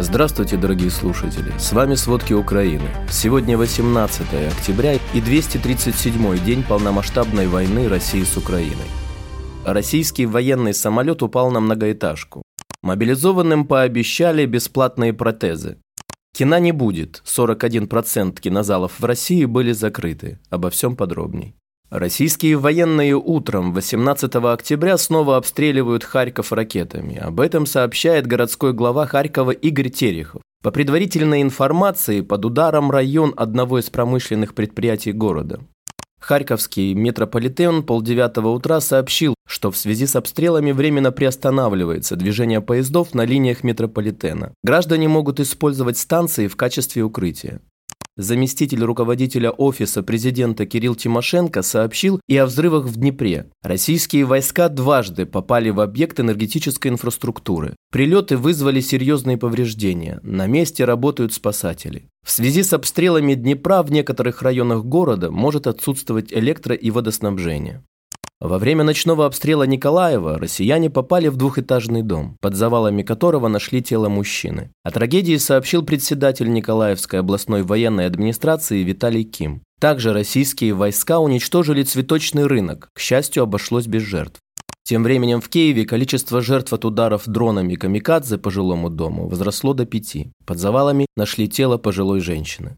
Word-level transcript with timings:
Здравствуйте, 0.00 0.56
дорогие 0.56 0.90
слушатели! 0.90 1.52
С 1.58 1.72
вами 1.72 1.96
«Сводки 1.96 2.32
Украины». 2.32 2.88
Сегодня 3.10 3.58
18 3.58 4.28
октября 4.46 4.94
и 5.12 5.20
237 5.20 6.38
день 6.44 6.62
полномасштабной 6.62 7.48
войны 7.48 7.88
России 7.88 8.22
с 8.22 8.36
Украиной. 8.36 8.86
Российский 9.64 10.26
военный 10.26 10.72
самолет 10.72 11.24
упал 11.24 11.50
на 11.50 11.58
многоэтажку. 11.58 12.42
Мобилизованным 12.80 13.66
пообещали 13.66 14.46
бесплатные 14.46 15.12
протезы. 15.12 15.78
Кино 16.32 16.58
не 16.58 16.70
будет, 16.70 17.20
41% 17.26 18.40
кинозалов 18.40 19.00
в 19.00 19.04
России 19.04 19.46
были 19.46 19.72
закрыты. 19.72 20.38
Обо 20.48 20.70
всем 20.70 20.94
подробней. 20.94 21.57
Российские 21.90 22.58
военные 22.58 23.16
утром 23.16 23.72
18 23.72 24.34
октября 24.36 24.98
снова 24.98 25.38
обстреливают 25.38 26.04
Харьков 26.04 26.52
ракетами. 26.52 27.16
Об 27.16 27.40
этом 27.40 27.64
сообщает 27.64 28.26
городской 28.26 28.74
глава 28.74 29.06
Харькова 29.06 29.52
Игорь 29.52 29.88
Терехов. 29.88 30.42
По 30.62 30.70
предварительной 30.70 31.40
информации, 31.40 32.20
под 32.20 32.44
ударом 32.44 32.90
район 32.90 33.32
одного 33.38 33.78
из 33.78 33.88
промышленных 33.88 34.54
предприятий 34.54 35.12
города. 35.12 35.60
Харьковский 36.20 36.92
метрополитен 36.92 37.82
полдевятого 37.82 38.48
утра 38.48 38.80
сообщил, 38.80 39.34
что 39.46 39.70
в 39.70 39.76
связи 39.78 40.06
с 40.06 40.14
обстрелами 40.14 40.72
временно 40.72 41.10
приостанавливается 41.10 42.16
движение 42.16 42.60
поездов 42.60 43.14
на 43.14 43.24
линиях 43.24 43.64
метрополитена. 43.64 44.52
Граждане 44.62 45.08
могут 45.08 45.40
использовать 45.40 45.96
станции 45.96 46.48
в 46.48 46.56
качестве 46.56 47.02
укрытия. 47.02 47.62
Заместитель 48.18 48.82
руководителя 48.82 49.52
офиса 49.52 50.02
президента 50.02 50.66
Кирилл 50.66 50.96
Тимошенко 50.96 51.62
сообщил 51.62 52.20
и 52.26 52.36
о 52.36 52.46
взрывах 52.46 52.86
в 52.86 52.96
Днепре. 52.96 53.46
Российские 53.62 54.24
войска 54.24 54.68
дважды 54.68 55.24
попали 55.24 55.70
в 55.70 55.78
объект 55.78 56.18
энергетической 56.18 56.88
инфраструктуры. 56.88 57.76
Прилеты 57.92 58.36
вызвали 58.36 58.80
серьезные 58.80 59.38
повреждения. 59.38 60.18
На 60.24 60.48
месте 60.48 60.84
работают 60.84 61.32
спасатели. 61.32 62.08
В 62.26 62.32
связи 62.32 62.64
с 62.64 62.72
обстрелами 62.72 63.34
Днепра 63.34 63.84
в 63.84 63.92
некоторых 63.92 64.42
районах 64.42 64.84
города 64.84 65.30
может 65.30 65.68
отсутствовать 65.68 66.32
электро- 66.32 66.74
и 66.74 66.90
водоснабжение. 66.90 67.84
Во 68.40 68.58
время 68.58 68.84
ночного 68.84 69.26
обстрела 69.26 69.64
Николаева 69.64 70.38
россияне 70.38 70.90
попали 70.90 71.26
в 71.26 71.36
двухэтажный 71.36 72.02
дом, 72.02 72.36
под 72.40 72.54
завалами 72.54 73.02
которого 73.02 73.48
нашли 73.48 73.82
тело 73.82 74.08
мужчины. 74.08 74.70
О 74.84 74.92
трагедии 74.92 75.36
сообщил 75.38 75.82
председатель 75.82 76.48
Николаевской 76.52 77.18
областной 77.18 77.64
военной 77.64 78.06
администрации 78.06 78.84
Виталий 78.84 79.24
Ким. 79.24 79.62
Также 79.80 80.12
российские 80.12 80.74
войска 80.74 81.18
уничтожили 81.18 81.82
цветочный 81.82 82.46
рынок, 82.46 82.90
к 82.94 83.00
счастью, 83.00 83.42
обошлось 83.42 83.86
без 83.86 84.02
жертв. 84.02 84.38
Тем 84.84 85.02
временем 85.02 85.40
в 85.40 85.48
Киеве 85.48 85.84
количество 85.84 86.40
жертв 86.40 86.72
от 86.72 86.84
ударов 86.84 87.24
дронами 87.26 87.74
камикадзе 87.74 88.38
по 88.38 88.50
жилому 88.50 88.88
дому 88.88 89.28
возросло 89.28 89.74
до 89.74 89.84
пяти. 89.84 90.30
Под 90.46 90.58
завалами 90.58 91.06
нашли 91.16 91.48
тело 91.48 91.76
пожилой 91.76 92.20
женщины. 92.20 92.76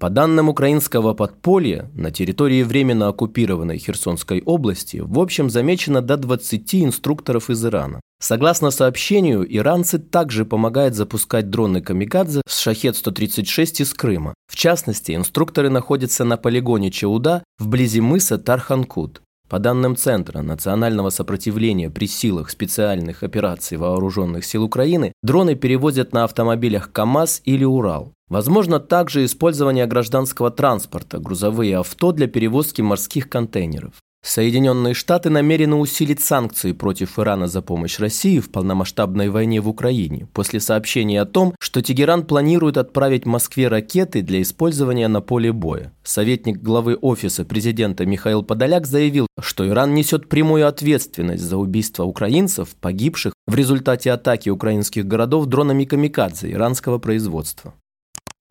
По 0.00 0.10
данным 0.10 0.48
украинского 0.48 1.14
подполья, 1.14 1.88
на 1.94 2.10
территории 2.10 2.64
временно 2.64 3.08
оккупированной 3.08 3.78
Херсонской 3.78 4.42
области 4.42 4.96
в 4.96 5.20
общем 5.20 5.48
замечено 5.48 6.02
до 6.02 6.16
20 6.16 6.74
инструкторов 6.74 7.48
из 7.48 7.64
Ирана. 7.64 8.00
Согласно 8.20 8.70
сообщению, 8.70 9.46
иранцы 9.48 9.98
также 9.98 10.44
помогают 10.44 10.94
запускать 10.94 11.48
дроны 11.48 11.80
«Камикадзе» 11.80 12.40
с 12.48 12.58
«Шахет-136» 12.58 13.82
из 13.82 13.94
Крыма. 13.94 14.34
В 14.50 14.56
частности, 14.56 15.14
инструкторы 15.14 15.70
находятся 15.70 16.24
на 16.24 16.36
полигоне 16.36 16.90
Чауда 16.90 17.44
вблизи 17.58 18.00
мыса 18.00 18.36
Тарханкут. 18.38 19.20
По 19.48 19.58
данным 19.58 19.94
Центра 19.94 20.40
национального 20.40 21.10
сопротивления 21.10 21.90
при 21.90 22.06
силах 22.06 22.50
специальных 22.50 23.22
операций 23.22 23.76
Вооруженных 23.76 24.44
сил 24.44 24.64
Украины, 24.64 25.12
дроны 25.22 25.54
перевозят 25.54 26.12
на 26.12 26.24
автомобилях 26.24 26.90
КАМАЗ 26.90 27.42
или 27.44 27.64
Урал. 27.64 28.14
Возможно 28.28 28.80
также 28.80 29.24
использование 29.24 29.86
гражданского 29.86 30.50
транспорта, 30.50 31.18
грузовые 31.18 31.78
авто 31.78 32.12
для 32.12 32.26
перевозки 32.26 32.80
морских 32.80 33.28
контейнеров. 33.28 33.94
Соединенные 34.24 34.94
Штаты 34.94 35.28
намерены 35.28 35.76
усилить 35.76 36.20
санкции 36.20 36.72
против 36.72 37.18
Ирана 37.18 37.46
за 37.46 37.60
помощь 37.60 37.98
России 37.98 38.40
в 38.40 38.50
полномасштабной 38.50 39.28
войне 39.28 39.60
в 39.60 39.68
Украине 39.68 40.26
после 40.32 40.60
сообщения 40.60 41.20
о 41.20 41.26
том, 41.26 41.54
что 41.60 41.82
Тегеран 41.82 42.24
планирует 42.24 42.78
отправить 42.78 43.26
Москве 43.26 43.68
ракеты 43.68 44.22
для 44.22 44.40
использования 44.40 45.08
на 45.08 45.20
поле 45.20 45.52
боя. 45.52 45.92
Советник 46.02 46.62
главы 46.62 46.96
Офиса 46.96 47.44
президента 47.44 48.06
Михаил 48.06 48.42
Подоляк 48.42 48.86
заявил, 48.86 49.26
что 49.38 49.68
Иран 49.68 49.92
несет 49.92 50.30
прямую 50.30 50.66
ответственность 50.66 51.42
за 51.42 51.58
убийство 51.58 52.04
украинцев, 52.04 52.74
погибших 52.80 53.34
в 53.46 53.54
результате 53.54 54.10
атаки 54.10 54.48
украинских 54.48 55.06
городов 55.06 55.44
дронами 55.46 55.84
«Камикадзе» 55.84 56.50
иранского 56.50 56.96
производства. 56.96 57.74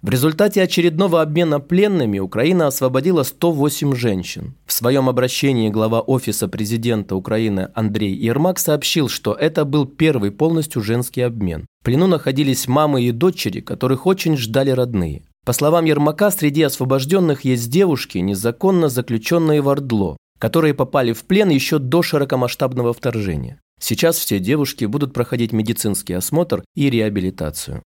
В 0.04 0.10
результате 0.10 0.62
очередного 0.62 1.22
обмена 1.22 1.62
пленными 1.62 2.20
Украина 2.20 2.68
освободила 2.68 3.24
108 3.24 3.96
женщин. 3.96 4.54
В 4.66 4.74
своем 4.74 5.08
обращении 5.08 5.70
глава 5.70 6.02
Офиса 6.02 6.50
президента 6.50 7.16
Украины 7.16 7.70
Андрей 7.74 8.14
Ермак 8.14 8.60
сообщил, 8.60 9.08
что 9.08 9.34
это 9.34 9.64
был 9.64 9.86
первый 9.86 10.32
полностью 10.32 10.82
женский 10.82 11.22
обмен. 11.22 11.68
В 11.80 11.86
плену 11.86 12.08
находились 12.08 12.68
мамы 12.68 13.04
и 13.04 13.12
дочери, 13.12 13.62
которых 13.62 14.06
очень 14.06 14.36
ждали 14.36 14.72
родные. 14.72 15.24
По 15.46 15.54
словам 15.54 15.86
Ермака, 15.86 16.32
среди 16.32 16.64
освобожденных 16.64 17.46
есть 17.46 17.72
девушки, 17.72 18.18
незаконно 18.18 18.90
заключенные 18.90 19.62
в 19.62 19.70
Ордло, 19.70 20.18
которые 20.38 20.74
попали 20.74 21.14
в 21.14 21.24
плен 21.24 21.48
еще 21.50 21.80
до 21.80 22.02
широкомасштабного 22.02 22.92
вторжения. 22.92 23.62
Сейчас 23.80 24.18
все 24.18 24.40
девушки 24.40 24.84
будут 24.84 25.14
проходить 25.14 25.54
медицинский 25.54 26.14
осмотр 26.14 26.62
и 26.76 26.90
реабилитацию. 26.90 27.84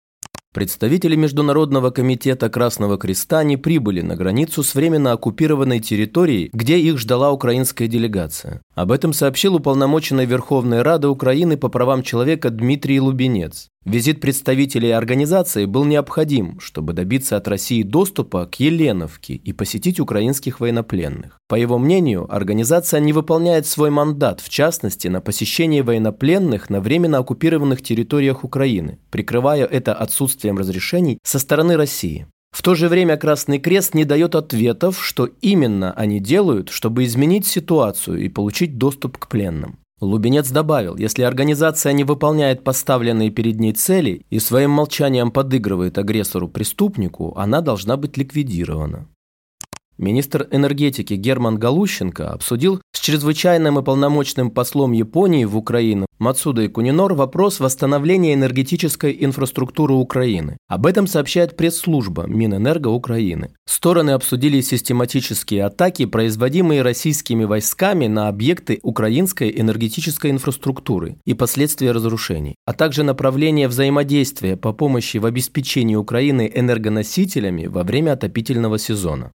Представители 0.54 1.16
Международного 1.16 1.90
комитета 1.90 2.48
Красного 2.48 2.96
Креста 2.96 3.42
не 3.42 3.56
прибыли 3.56 4.02
на 4.02 4.14
границу 4.14 4.62
с 4.62 4.76
временно 4.76 5.10
оккупированной 5.10 5.80
территорией, 5.80 6.48
где 6.52 6.78
их 6.78 6.96
ждала 6.98 7.32
украинская 7.32 7.88
делегация. 7.88 8.62
Об 8.76 8.92
этом 8.92 9.12
сообщил 9.12 9.56
уполномоченный 9.56 10.26
Верховной 10.26 10.82
Рады 10.82 11.08
Украины 11.08 11.56
по 11.56 11.68
правам 11.68 12.04
человека 12.04 12.50
Дмитрий 12.50 13.00
Лубенец. 13.00 13.68
Визит 13.84 14.22
представителей 14.22 14.92
организации 14.92 15.66
был 15.66 15.84
необходим, 15.84 16.58
чтобы 16.58 16.94
добиться 16.94 17.36
от 17.36 17.46
России 17.48 17.82
доступа 17.82 18.46
к 18.46 18.58
Еленовке 18.58 19.34
и 19.34 19.52
посетить 19.52 20.00
украинских 20.00 20.58
военнопленных. 20.60 21.38
По 21.48 21.54
его 21.54 21.76
мнению, 21.76 22.26
организация 22.34 23.00
не 23.00 23.12
выполняет 23.12 23.66
свой 23.66 23.90
мандат, 23.90 24.40
в 24.40 24.48
частности, 24.48 25.08
на 25.08 25.20
посещение 25.20 25.82
военнопленных 25.82 26.70
на 26.70 26.80
временно 26.80 27.18
оккупированных 27.18 27.82
территориях 27.82 28.42
Украины, 28.42 28.98
прикрывая 29.10 29.66
это 29.66 29.92
отсутствием 29.92 30.56
разрешений 30.56 31.18
со 31.22 31.38
стороны 31.38 31.76
России. 31.76 32.26
В 32.52 32.62
то 32.62 32.74
же 32.74 32.88
время 32.88 33.18
Красный 33.18 33.58
Крест 33.58 33.94
не 33.94 34.06
дает 34.06 34.34
ответов, 34.34 35.04
что 35.04 35.28
именно 35.42 35.92
они 35.92 36.20
делают, 36.20 36.70
чтобы 36.70 37.04
изменить 37.04 37.46
ситуацию 37.46 38.24
и 38.24 38.30
получить 38.30 38.78
доступ 38.78 39.18
к 39.18 39.28
пленным. 39.28 39.80
Лубенец 40.04 40.50
добавил, 40.50 40.96
если 40.96 41.22
организация 41.22 41.92
не 41.92 42.04
выполняет 42.04 42.62
поставленные 42.62 43.30
перед 43.30 43.58
ней 43.58 43.72
цели 43.72 44.24
и 44.30 44.38
своим 44.38 44.70
молчанием 44.70 45.30
подыгрывает 45.30 45.98
агрессору-преступнику, 45.98 47.34
она 47.36 47.60
должна 47.60 47.96
быть 47.96 48.16
ликвидирована. 48.16 49.08
Министр 49.98 50.48
энергетики 50.50 51.14
Герман 51.14 51.58
Галущенко 51.58 52.30
обсудил 52.30 52.80
с 52.92 53.00
чрезвычайным 53.00 53.78
и 53.78 53.82
полномочным 53.82 54.50
послом 54.50 54.92
Японии 54.92 55.44
в 55.44 55.56
Украину 55.56 56.06
Мацудой 56.20 56.68
Кунинор 56.68 57.12
вопрос 57.14 57.58
восстановления 57.58 58.34
энергетической 58.34 59.16
инфраструктуры 59.20 59.94
Украины. 59.94 60.56
Об 60.68 60.86
этом 60.86 61.08
сообщает 61.08 61.56
пресс-служба 61.56 62.26
Минэнерго 62.26 62.88
Украины. 62.88 63.50
Стороны 63.66 64.12
обсудили 64.12 64.60
систематические 64.60 65.64
атаки, 65.64 66.06
производимые 66.06 66.82
российскими 66.82 67.44
войсками 67.44 68.06
на 68.06 68.28
объекты 68.28 68.78
украинской 68.82 69.52
энергетической 69.60 70.30
инфраструктуры 70.30 71.16
и 71.26 71.34
последствия 71.34 71.90
разрушений, 71.90 72.54
а 72.64 72.74
также 72.74 73.02
направление 73.02 73.66
взаимодействия 73.66 74.56
по 74.56 74.72
помощи 74.72 75.18
в 75.18 75.26
обеспечении 75.26 75.96
Украины 75.96 76.50
энергоносителями 76.54 77.66
во 77.66 77.82
время 77.82 78.12
отопительного 78.12 78.78
сезона. 78.78 79.32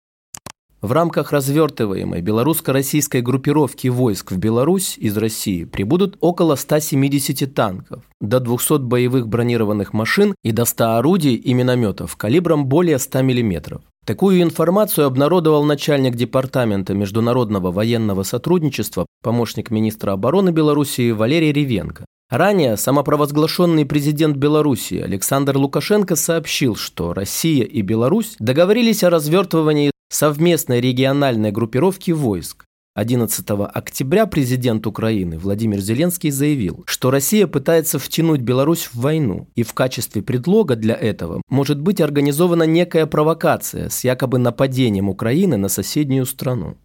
В 0.86 0.92
рамках 0.92 1.32
развертываемой 1.32 2.22
белорусско-российской 2.22 3.22
группировки 3.22 3.88
войск 3.88 4.32
в 4.32 4.38
Беларусь 4.38 5.00
из 5.00 5.18
России 5.18 5.64
прибудут 5.64 6.16
около 6.20 6.54
170 6.54 7.56
танков, 7.56 8.04
до 8.22 8.40
200 8.40 8.84
боевых 8.84 9.28
бронированных 9.28 9.94
машин 9.94 10.36
и 10.44 10.52
до 10.52 10.66
100 10.66 10.98
орудий 10.98 11.34
и 11.34 11.56
минометов 11.56 12.16
калибром 12.18 12.68
более 12.68 13.00
100 13.00 13.24
мм. 13.24 13.82
Такую 14.06 14.44
информацию 14.44 15.08
обнародовал 15.08 15.64
начальник 15.64 16.14
Департамента 16.14 16.94
международного 16.94 17.72
военного 17.72 18.22
сотрудничества, 18.22 19.08
помощник 19.24 19.72
министра 19.72 20.12
обороны 20.12 20.52
Белоруссии 20.52 21.10
Валерий 21.10 21.52
Ревенко. 21.52 22.06
Ранее 22.30 22.78
самопровозглашенный 22.78 23.88
президент 23.88 24.38
Белоруссии 24.38 25.00
Александр 25.00 25.58
Лукашенко 25.58 26.16
сообщил, 26.16 26.76
что 26.76 27.16
Россия 27.16 27.64
и 27.64 27.82
Беларусь 27.82 28.36
договорились 28.38 29.04
о 29.04 29.10
развертывании 29.10 29.92
совместной 30.16 30.80
региональной 30.80 31.52
группировки 31.52 32.12
войск. 32.12 32.64
11 32.96 33.46
октября 33.50 34.26
президент 34.26 34.88
Украины 34.88 35.38
Владимир 35.38 35.82
Зеленский 35.82 36.30
заявил, 36.30 36.86
что 36.88 37.12
Россия 37.12 37.46
пытается 37.48 38.00
втянуть 38.00 38.40
Беларусь 38.40 38.86
в 38.86 38.96
войну, 38.96 39.50
и 39.56 39.64
в 39.64 39.74
качестве 39.74 40.22
предлога 40.22 40.78
для 40.78 40.96
этого 40.96 41.42
может 41.50 41.82
быть 41.82 42.00
организована 42.00 42.64
некая 42.64 43.06
провокация 43.08 43.90
с 43.90 44.06
якобы 44.06 44.40
нападением 44.40 45.10
Украины 45.10 45.58
на 45.58 45.68
соседнюю 45.68 46.26
страну. 46.26 46.78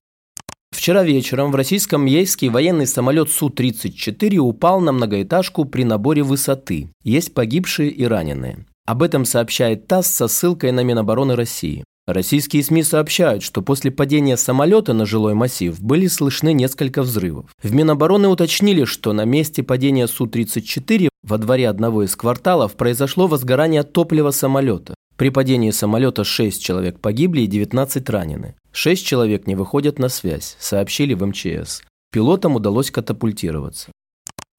Вчера 0.73 1.05
вечером 1.05 1.53
в 1.53 1.55
российском 1.55 2.07
Ейске 2.07 2.51
военный 2.51 2.89
самолет 2.89 3.31
Су-34 3.31 4.39
упал 4.39 4.81
на 4.81 4.91
многоэтажку 4.91 5.67
при 5.67 5.85
наборе 5.85 6.25
высоты. 6.25 6.89
Есть 7.05 7.33
погибшие 7.35 7.91
и 7.91 8.05
раненые. 8.05 8.67
Об 8.87 9.05
этом 9.05 9.25
сообщает 9.25 9.87
ТАСС 9.87 10.09
со 10.09 10.27
ссылкой 10.27 10.73
на 10.73 10.83
Минобороны 10.83 11.37
России. 11.37 11.85
Российские 12.13 12.65
СМИ 12.65 12.83
сообщают, 12.83 13.45
что 13.45 13.63
после 13.63 13.91
падения 13.91 14.37
самолета 14.37 14.93
на 14.93 15.07
жилой 15.07 15.35
массив 15.35 15.81
были 15.81 16.09
слышны 16.09 16.53
несколько 16.53 17.03
взрывов. 17.03 17.47
В 17.63 17.73
Минобороны 17.73 18.29
уточнили, 18.29 18.85
что 18.85 19.13
на 19.13 19.25
месте 19.25 19.63
падения 19.63 20.09
Су-34 20.09 21.09
во 21.23 21.39
дворе 21.39 21.69
одного 21.69 22.03
из 22.03 22.17
кварталов 22.17 22.75
произошло 22.75 23.29
возгорание 23.29 23.85
топлива 23.85 24.33
самолета. 24.33 24.95
При 25.17 25.29
падении 25.29 25.71
самолета 25.71 26.25
6 26.25 26.61
человек 26.61 26.99
погибли 26.99 27.43
и 27.43 27.47
19 27.47 28.11
ранены. 28.11 28.55
6 28.73 29.07
человек 29.07 29.47
не 29.47 29.55
выходят 29.55 29.99
на 29.99 30.09
связь, 30.09 30.57
сообщили 30.59 31.15
в 31.15 31.25
МЧС. 31.25 31.83
Пилотам 32.11 32.57
удалось 32.57 32.91
катапультироваться. 32.91 33.93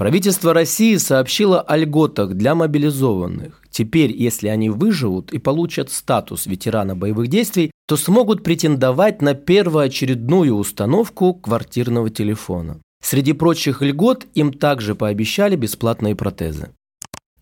Правительство 0.01 0.51
России 0.51 0.95
сообщило 0.95 1.62
о 1.62 1.77
льготах 1.77 2.33
для 2.33 2.56
мобилизованных. 2.56 3.62
Теперь, 3.69 4.12
если 4.12 4.48
они 4.48 4.71
выживут 4.71 5.31
и 5.31 5.38
получат 5.38 5.92
статус 5.92 6.48
ветерана 6.48 6.95
боевых 6.95 7.27
действий, 7.27 7.69
то 7.88 7.98
смогут 7.98 8.44
претендовать 8.44 9.21
на 9.21 9.36
первоочередную 9.36 10.56
установку 10.56 11.36
квартирного 11.36 12.09
телефона. 12.09 12.80
Среди 13.03 13.33
прочих 13.33 13.83
льгот 13.83 14.25
им 14.33 14.53
также 14.53 14.95
пообещали 14.95 15.56
бесплатные 15.56 16.15
протезы. 16.15 16.71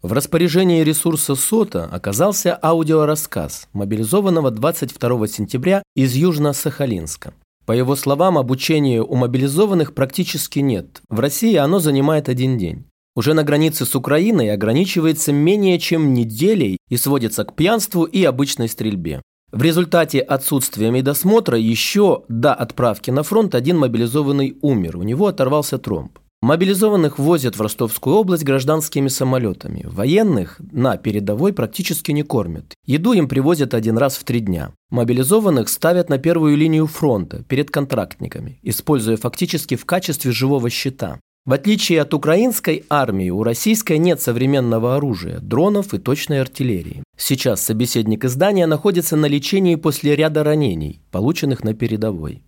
В 0.02 0.12
распоряжении 0.12 0.84
ресурса 0.84 1.36
СОТа 1.36 1.86
оказался 1.86 2.56
аудиорассказ 2.62 3.70
мобилизованного 3.72 4.52
22 4.52 5.28
сентября 5.30 5.82
из 5.96 6.14
Южно-Сахалинска. 6.14 7.32
По 7.69 7.74
его 7.74 7.95
словам, 7.95 8.39
обучения 8.39 9.00
у 9.00 9.16
мобилизованных 9.16 9.94
практически 9.94 10.57
нет. 10.57 11.04
В 11.07 11.19
России 11.19 11.56
оно 11.56 11.77
занимает 11.77 12.27
один 12.27 12.57
день. 12.57 12.86
Уже 13.16 13.36
на 13.36 13.44
границе 13.44 13.86
с 13.86 13.94
Украиной 13.94 14.51
ограничивается 14.51 15.31
менее 15.31 15.77
чем 15.77 16.16
неделей 16.16 16.80
и 16.89 16.98
сводится 16.98 17.45
к 17.45 17.56
пьянству 17.56 18.06
и 18.06 18.24
обычной 18.24 18.69
стрельбе. 18.69 19.21
В 19.51 19.62
результате 19.62 20.19
отсутствия 20.19 20.89
медосмотра 20.89 21.60
еще 21.60 22.24
до 22.27 22.56
отправки 22.56 23.12
на 23.12 23.21
фронт 23.21 23.54
один 23.54 23.77
мобилизованный 23.77 24.57
умер, 24.63 24.98
у 24.98 25.04
него 25.04 25.27
оторвался 25.27 25.77
тромб. 25.77 26.18
Мобилизованных 26.42 27.20
возят 27.20 27.58
в 27.58 27.62
Ростовскую 27.62 28.16
область 28.16 28.46
гражданскими 28.46 29.10
самолетами. 29.10 29.84
Военных 29.86 30.62
на 30.72 30.96
передовой 30.96 31.52
практически 31.52 32.12
не 32.12 32.24
кормят. 32.24 32.76
Еду 32.86 33.12
им 33.12 33.28
привозят 33.28 33.74
один 33.74 33.98
раз 33.98 34.16
в 34.16 34.24
три 34.24 34.40
дня. 34.40 34.72
Мобилизованных 34.90 35.68
ставят 35.68 36.08
на 36.08 36.18
первую 36.18 36.56
линию 36.56 36.88
фронта 36.88 37.44
перед 37.44 37.72
контрактниками, 37.72 38.58
используя 38.62 39.18
фактически 39.18 39.76
в 39.76 39.86
качестве 39.86 40.32
живого 40.32 40.70
щита. 40.70 41.20
В 41.46 41.52
отличие 41.52 42.02
от 42.02 42.14
украинской 42.14 42.86
армии, 42.90 43.30
у 43.30 43.44
российской 43.44 43.98
нет 43.98 44.22
современного 44.22 44.96
оружия, 44.96 45.40
дронов 45.40 45.94
и 45.94 45.98
точной 45.98 46.40
артиллерии. 46.40 47.04
Сейчас 47.18 47.62
собеседник 47.62 48.24
издания 48.24 48.66
находится 48.66 49.18
на 49.18 49.26
лечении 49.26 49.76
после 49.76 50.16
ряда 50.16 50.46
ранений, 50.46 51.02
полученных 51.12 51.66
на 51.66 51.74
передовой. 51.74 52.44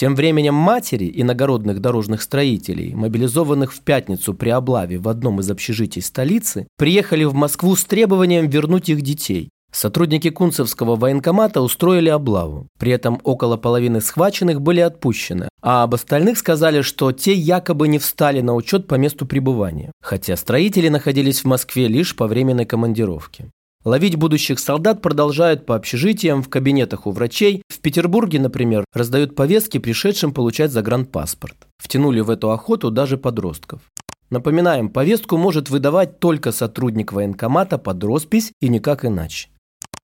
Тем 0.00 0.14
временем 0.14 0.54
матери 0.54 1.12
иногородных 1.14 1.78
дорожных 1.80 2.22
строителей, 2.22 2.94
мобилизованных 2.94 3.74
в 3.74 3.80
пятницу 3.80 4.32
при 4.32 4.48
облаве 4.48 4.96
в 4.96 5.06
одном 5.10 5.40
из 5.40 5.50
общежитий 5.50 6.00
столицы, 6.00 6.66
приехали 6.78 7.24
в 7.24 7.34
Москву 7.34 7.76
с 7.76 7.84
требованием 7.84 8.48
вернуть 8.48 8.88
их 8.88 9.02
детей. 9.02 9.50
Сотрудники 9.70 10.30
Кунцевского 10.30 10.96
военкомата 10.96 11.60
устроили 11.60 12.08
облаву. 12.08 12.66
При 12.78 12.92
этом 12.92 13.20
около 13.24 13.58
половины 13.58 14.00
схваченных 14.00 14.62
были 14.62 14.80
отпущены, 14.80 15.50
а 15.60 15.82
об 15.82 15.92
остальных 15.92 16.38
сказали, 16.38 16.80
что 16.80 17.12
те 17.12 17.34
якобы 17.34 17.86
не 17.86 17.98
встали 17.98 18.40
на 18.40 18.54
учет 18.54 18.86
по 18.86 18.94
месту 18.94 19.26
пребывания, 19.26 19.92
хотя 20.00 20.34
строители 20.38 20.88
находились 20.88 21.42
в 21.42 21.44
Москве 21.44 21.88
лишь 21.88 22.16
по 22.16 22.26
временной 22.26 22.64
командировке. 22.64 23.50
Ловить 23.82 24.16
будущих 24.16 24.58
солдат 24.58 25.00
продолжают 25.00 25.64
по 25.64 25.74
общежитиям, 25.74 26.42
в 26.42 26.50
кабинетах 26.50 27.06
у 27.06 27.12
врачей. 27.12 27.62
В 27.68 27.80
Петербурге, 27.80 28.38
например, 28.38 28.84
раздают 28.92 29.34
повестки 29.34 29.78
пришедшим 29.78 30.34
получать 30.34 30.70
загранпаспорт. 30.70 31.56
Втянули 31.78 32.20
в 32.20 32.28
эту 32.28 32.50
охоту 32.50 32.90
даже 32.90 33.16
подростков. 33.16 33.80
Напоминаем, 34.28 34.90
повестку 34.90 35.38
может 35.38 35.70
выдавать 35.70 36.20
только 36.20 36.52
сотрудник 36.52 37.12
военкомата 37.12 37.78
под 37.78 38.04
роспись 38.04 38.52
и 38.60 38.68
никак 38.68 39.06
иначе. 39.06 39.48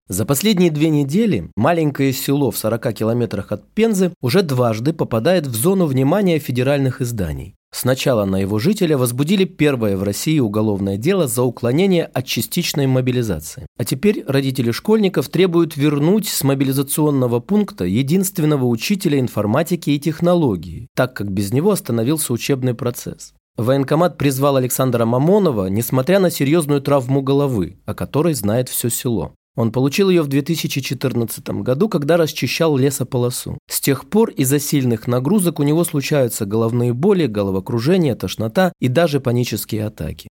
За 0.08 0.24
последние 0.24 0.70
две 0.70 0.88
недели 0.88 1.50
маленькое 1.54 2.14
село 2.14 2.50
в 2.50 2.56
40 2.56 2.94
километрах 2.94 3.52
от 3.52 3.68
Пензы 3.74 4.14
уже 4.22 4.42
дважды 4.42 4.94
попадает 4.94 5.46
в 5.46 5.54
зону 5.54 5.84
внимания 5.84 6.38
федеральных 6.38 7.02
изданий. 7.02 7.56
Сначала 7.78 8.24
на 8.24 8.36
его 8.36 8.58
жителя 8.58 8.96
возбудили 8.96 9.44
первое 9.44 9.98
в 9.98 10.02
России 10.02 10.38
уголовное 10.38 10.96
дело 10.96 11.28
за 11.28 11.42
уклонение 11.42 12.06
от 12.06 12.24
частичной 12.24 12.86
мобилизации. 12.86 13.66
А 13.76 13.84
теперь 13.84 14.24
родители 14.26 14.70
школьников 14.70 15.28
требуют 15.28 15.76
вернуть 15.76 16.26
с 16.26 16.42
мобилизационного 16.42 17.40
пункта 17.40 17.84
единственного 17.84 18.64
учителя 18.64 19.20
информатики 19.20 19.90
и 19.90 20.00
технологии, 20.00 20.88
так 20.96 21.12
как 21.12 21.30
без 21.30 21.52
него 21.52 21.70
остановился 21.70 22.32
учебный 22.32 22.72
процесс. 22.72 23.34
Военкомат 23.58 24.16
призвал 24.16 24.56
Александра 24.56 25.04
Мамонова, 25.04 25.66
несмотря 25.66 26.18
на 26.18 26.30
серьезную 26.30 26.80
травму 26.80 27.20
головы, 27.20 27.76
о 27.84 27.92
которой 27.92 28.32
знает 28.32 28.70
все 28.70 28.88
село. 28.88 29.34
Он 29.56 29.72
получил 29.72 30.10
ее 30.10 30.22
в 30.22 30.28
2014 30.28 31.48
году, 31.62 31.88
когда 31.88 32.16
расчищал 32.16 32.76
лесополосу. 32.76 33.58
С 33.68 33.80
тех 33.80 34.08
пор 34.08 34.30
из-за 34.30 34.60
сильных 34.60 35.06
нагрузок 35.06 35.58
у 35.58 35.62
него 35.62 35.82
случаются 35.82 36.44
головные 36.44 36.92
боли, 36.92 37.26
головокружение, 37.26 38.14
тошнота 38.14 38.72
и 38.80 38.88
даже 38.88 39.18
панические 39.18 39.86
атаки. 39.86 40.28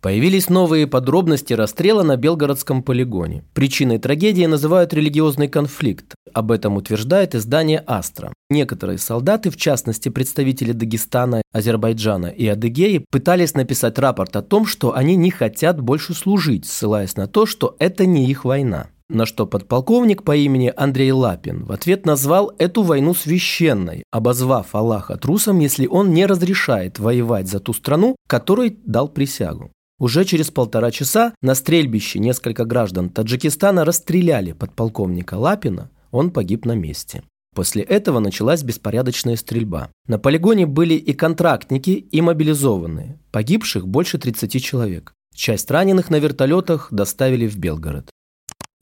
Появились 0.00 0.48
новые 0.48 0.86
подробности 0.86 1.52
расстрела 1.52 2.02
на 2.02 2.16
Белгородском 2.16 2.82
полигоне. 2.82 3.44
Причиной 3.54 3.98
трагедии 3.98 4.44
называют 4.44 4.94
религиозный 4.94 5.48
конфликт. 5.48 6.14
Об 6.32 6.52
этом 6.52 6.76
утверждает 6.76 7.34
издание 7.34 7.82
«Астра». 7.86 8.32
Некоторые 8.50 8.98
солдаты, 8.98 9.50
в 9.50 9.56
частности 9.56 10.08
представители 10.08 10.72
Дагестана, 10.72 11.42
Азербайджана 11.52 12.26
и 12.26 12.46
Адыгеи, 12.46 13.04
пытались 13.10 13.54
написать 13.54 13.98
рапорт 13.98 14.36
о 14.36 14.42
том, 14.42 14.66
что 14.66 14.94
они 14.94 15.16
не 15.16 15.30
хотят 15.30 15.80
больше 15.80 16.14
служить, 16.14 16.66
ссылаясь 16.66 17.16
на 17.16 17.26
то, 17.26 17.46
что 17.46 17.74
это 17.78 18.06
не 18.06 18.30
их 18.30 18.44
война. 18.44 18.88
На 19.08 19.24
что 19.24 19.46
подполковник 19.46 20.24
по 20.24 20.36
имени 20.36 20.72
Андрей 20.76 21.12
Лапин 21.12 21.64
в 21.64 21.70
ответ 21.70 22.06
назвал 22.06 22.52
эту 22.58 22.82
войну 22.82 23.14
священной, 23.14 24.02
обозвав 24.10 24.74
Аллаха 24.74 25.16
трусом, 25.16 25.60
если 25.60 25.86
он 25.86 26.12
не 26.12 26.26
разрешает 26.26 26.98
воевать 26.98 27.48
за 27.48 27.60
ту 27.60 27.72
страну, 27.72 28.16
которой 28.26 28.76
дал 28.84 29.08
присягу. 29.08 29.70
Уже 29.98 30.24
через 30.24 30.50
полтора 30.50 30.90
часа 30.90 31.34
на 31.40 31.54
стрельбище 31.54 32.18
несколько 32.18 32.64
граждан 32.64 33.08
Таджикистана 33.08 33.84
расстреляли 33.84 34.52
подполковника 34.52 35.34
Лапина, 35.34 35.90
он 36.10 36.30
погиб 36.30 36.66
на 36.66 36.72
месте. 36.72 37.22
После 37.54 37.82
этого 37.82 38.20
началась 38.20 38.62
беспорядочная 38.62 39.36
стрельба. 39.36 39.90
На 40.06 40.18
полигоне 40.18 40.66
были 40.66 40.92
и 40.92 41.14
контрактники, 41.14 41.90
и 41.90 42.20
мобилизованные. 42.20 43.18
Погибших 43.32 43.88
больше 43.88 44.18
30 44.18 44.62
человек. 44.62 45.14
Часть 45.34 45.70
раненых 45.70 46.10
на 46.10 46.16
вертолетах 46.16 46.88
доставили 46.90 47.46
в 47.46 47.56
Белгород. 47.56 48.10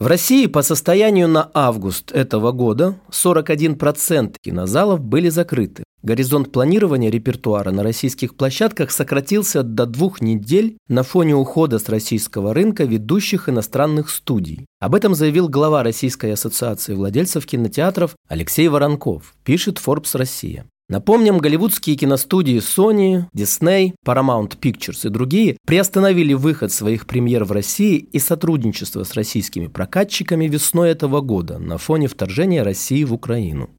В 0.01 0.09
России 0.09 0.47
по 0.47 0.63
состоянию 0.63 1.29
на 1.29 1.49
август 1.55 2.11
этого 2.11 2.51
года 2.51 2.99
41% 3.13 4.35
кинозалов 4.43 5.01
были 5.01 5.29
закрыты. 5.29 5.85
Горизонт 6.03 6.51
планирования 6.51 7.11
репертуара 7.11 7.71
на 7.71 7.85
российских 7.85 8.37
площадках 8.37 8.91
сократился 8.91 9.63
до 9.63 9.87
двух 9.87 10.21
недель 10.21 10.77
на 10.89 11.05
фоне 11.05 11.37
ухода 11.37 11.79
с 11.79 11.89
российского 11.89 12.53
рынка 12.53 12.85
ведущих 12.85 13.49
иностранных 13.49 14.11
студий. 14.11 14.67
Об 14.81 14.97
этом 14.97 15.15
заявил 15.15 15.49
глава 15.49 15.85
Российской 15.85 16.33
ассоциации 16.33 16.95
владельцев 16.95 17.47
кинотеатров 17.47 18.17
Алексей 18.29 18.67
Воронков, 18.67 19.35
пишет 19.45 19.79
Forbes 19.79 20.19
Россия. 20.19 20.67
Напомним, 20.89 21.39
голливудские 21.39 21.97
киностудии 21.97 22.59
Sony, 22.59 23.25
Disney, 23.35 23.95
Paramount 24.05 24.59
Pictures 24.61 25.07
и 25.07 25.09
другие 25.09 25.57
приостановили 25.67 26.35
выход 26.35 26.73
своих 26.73 27.07
премьер 27.07 27.45
в 27.45 27.53
России 27.53 27.97
и 27.97 28.19
сотрудничество 28.19 29.03
с 29.05 29.15
российскими 29.15 29.69
прокатчиками 29.69 30.47
весной 30.47 30.91
этого 30.91 31.23
года 31.23 31.59
на 31.59 31.79
фоне 31.79 32.09
вторжения 32.09 32.63
России 32.63 33.03
в 33.05 33.15
Украину. 33.15 33.71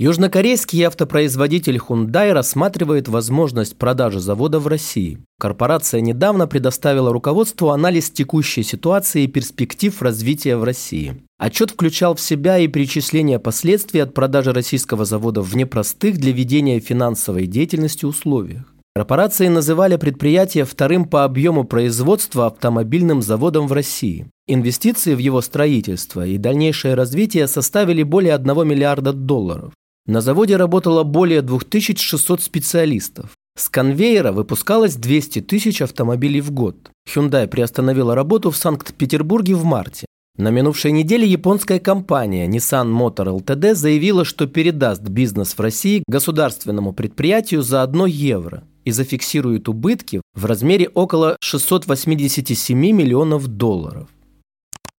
Южнокорейский 0.00 0.84
автопроизводитель 0.84 1.78
Hyundai 1.78 2.30
рассматривает 2.30 3.08
возможность 3.08 3.76
продажи 3.76 4.20
завода 4.20 4.60
в 4.60 4.68
России. 4.68 5.18
Корпорация 5.40 6.00
недавно 6.00 6.46
предоставила 6.46 7.12
руководству 7.12 7.70
анализ 7.70 8.08
текущей 8.08 8.62
ситуации 8.62 9.24
и 9.24 9.26
перспектив 9.26 10.00
развития 10.00 10.56
в 10.56 10.62
России. 10.62 11.20
Отчет 11.36 11.72
включал 11.72 12.14
в 12.14 12.20
себя 12.20 12.58
и 12.58 12.68
перечисление 12.68 13.40
последствий 13.40 13.98
от 13.98 14.14
продажи 14.14 14.52
российского 14.52 15.04
завода 15.04 15.42
в 15.42 15.56
непростых 15.56 16.16
для 16.18 16.30
ведения 16.30 16.78
финансовой 16.78 17.48
деятельности 17.48 18.04
условиях. 18.04 18.72
Корпорации 18.94 19.48
называли 19.48 19.96
предприятие 19.96 20.64
вторым 20.64 21.06
по 21.06 21.24
объему 21.24 21.64
производства 21.64 22.46
автомобильным 22.46 23.20
заводом 23.20 23.66
в 23.66 23.72
России. 23.72 24.28
Инвестиции 24.46 25.16
в 25.16 25.18
его 25.18 25.40
строительство 25.40 26.24
и 26.24 26.38
дальнейшее 26.38 26.94
развитие 26.94 27.48
составили 27.48 28.04
более 28.04 28.34
1 28.34 28.46
миллиарда 28.66 29.12
долларов. 29.12 29.72
На 30.08 30.22
заводе 30.22 30.56
работало 30.56 31.02
более 31.02 31.42
2600 31.42 32.40
специалистов. 32.40 33.32
С 33.58 33.68
конвейера 33.68 34.32
выпускалось 34.32 34.96
200 34.96 35.42
тысяч 35.42 35.82
автомобилей 35.82 36.40
в 36.40 36.50
год. 36.50 36.76
Hyundai 37.06 37.46
приостановила 37.46 38.14
работу 38.14 38.50
в 38.50 38.56
Санкт-Петербурге 38.56 39.54
в 39.54 39.64
марте. 39.64 40.06
На 40.38 40.48
минувшей 40.48 40.92
неделе 40.92 41.26
японская 41.26 41.78
компания 41.78 42.48
Nissan 42.48 42.90
Motor 42.90 43.38
Ltd 43.38 43.74
заявила, 43.74 44.24
что 44.24 44.46
передаст 44.46 45.02
бизнес 45.02 45.52
в 45.52 45.60
России 45.60 46.02
государственному 46.08 46.94
предприятию 46.94 47.60
за 47.60 47.82
1 47.82 48.06
евро 48.06 48.64
и 48.86 48.90
зафиксирует 48.92 49.68
убытки 49.68 50.22
в 50.34 50.46
размере 50.46 50.88
около 50.88 51.36
687 51.42 52.78
миллионов 52.78 53.46
долларов. 53.46 54.08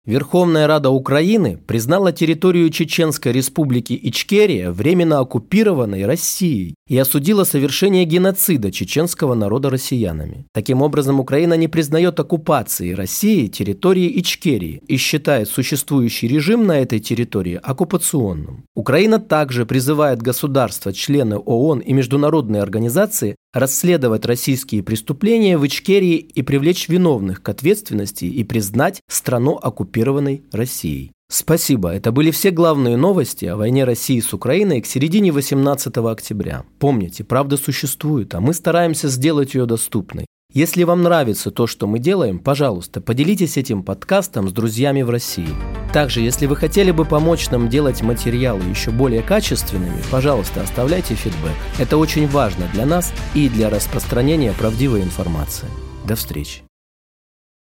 Верховная 0.06 0.66
Рада 0.66 0.90
Украины 0.90 1.58
признала 1.68 2.14
территорию 2.14 2.70
Чеченской 2.70 3.34
республики 3.34 4.00
Ичкерия 4.02 4.72
временно 4.72 5.20
оккупированной 5.20 6.06
Россией 6.06 6.76
и 6.88 6.98
осудила 6.98 7.44
совершение 7.44 8.06
геноцида 8.06 8.72
чеченского 8.72 9.36
народа 9.36 9.70
россиянами. 9.70 10.46
Таким 10.54 10.82
образом, 10.82 11.20
Украина 11.20 11.56
не 11.56 11.68
признает 11.68 12.20
оккупации 12.20 12.94
России 12.94 13.48
территории 13.48 14.20
Ичкерии 14.20 14.82
и 14.88 14.96
считает 14.96 15.50
существующий 15.50 16.30
режим 16.30 16.66
на 16.66 16.80
этой 16.80 17.00
территории 17.00 17.60
оккупационным. 17.62 18.64
Украина 18.76 19.20
также 19.20 19.66
призывает 19.66 20.22
государства, 20.22 20.94
члены 20.94 21.38
ООН 21.38 21.80
и 21.80 21.92
международные 21.92 22.62
организации 22.62 23.36
расследовать 23.54 24.26
российские 24.26 24.84
преступления 24.84 25.58
в 25.58 25.66
Ичкерии 25.66 26.18
и 26.18 26.42
привлечь 26.42 26.90
виновных 26.90 27.42
к 27.42 27.50
ответственности 27.50 28.26
и 28.26 28.44
признать 28.44 29.02
страну 29.08 29.56
оккупированной 29.56 30.44
Россией. 30.52 31.12
Спасибо. 31.32 31.90
Это 31.90 32.12
были 32.12 32.32
все 32.32 32.50
главные 32.50 32.98
новости 32.98 33.46
о 33.46 33.56
войне 33.56 33.84
России 33.84 34.20
с 34.20 34.34
Украиной 34.34 34.82
к 34.82 34.88
середине 34.88 35.32
18 35.32 35.96
октября. 35.98 36.66
Помните, 36.80 37.24
правда 37.24 37.56
существует, 37.56 38.34
а 38.34 38.42
мы 38.42 38.54
стараемся 38.54 39.10
сделать 39.10 39.54
ее 39.54 39.68
доступной. 39.68 40.26
Если 40.52 40.82
вам 40.82 41.04
нравится 41.04 41.52
то, 41.52 41.68
что 41.68 41.86
мы 41.86 42.00
делаем, 42.00 42.40
пожалуйста, 42.40 43.02
поделитесь 43.02 43.56
этим 43.56 43.84
подкастом 43.84 44.50
с 44.50 44.52
друзьями 44.52 45.04
в 45.04 45.12
России. 45.12 45.50
Также, 45.94 46.22
если 46.22 46.48
вы 46.48 46.56
хотели 46.56 46.90
бы 46.90 47.06
помочь 47.06 47.52
нам 47.52 47.70
делать 47.70 48.02
материалы 48.02 48.64
еще 48.64 48.90
более 48.90 49.22
качественными, 49.22 50.02
пожалуйста, 50.10 50.64
оставляйте 50.64 51.14
фидбэк. 51.14 51.54
Это 51.78 51.98
очень 51.98 52.28
важно 52.28 52.68
для 52.74 52.88
нас 52.88 53.14
и 53.36 53.48
для 53.48 53.70
распространения 53.70 54.54
правдивой 54.54 55.04
информации. 55.04 55.68
До 56.08 56.16
встречи. 56.16 56.64